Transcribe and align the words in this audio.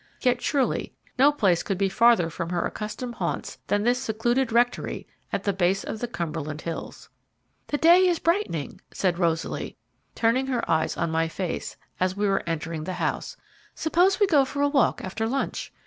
Yet, 0.19 0.41
surely, 0.41 0.95
no 1.19 1.31
place 1.31 1.61
could 1.61 1.77
be 1.77 1.87
farther 1.87 2.31
from 2.31 2.49
her 2.49 2.65
accustomed 2.65 3.13
haunts 3.13 3.59
than 3.67 3.83
this 3.83 4.01
secluded 4.01 4.51
rectory 4.51 5.05
at 5.31 5.43
the 5.43 5.53
base 5.53 5.83
of 5.83 5.99
the 5.99 6.07
Cumberland 6.07 6.61
hills. 6.61 7.09
"The 7.67 7.77
day 7.77 8.07
is 8.07 8.17
brightening," 8.17 8.81
said 8.91 9.19
Rosaly, 9.19 9.77
turning 10.15 10.47
her 10.47 10.67
eyes 10.67 10.97
on 10.97 11.11
my 11.11 11.27
face, 11.27 11.77
as 11.99 12.17
we 12.17 12.27
were 12.27 12.41
entering 12.47 12.85
the 12.85 12.93
house; 12.93 13.37
"suppose 13.75 14.19
we 14.19 14.25
go 14.25 14.43
for 14.43 14.63
a 14.63 14.69
walk 14.69 15.01
after 15.03 15.27
lunch? 15.27 15.71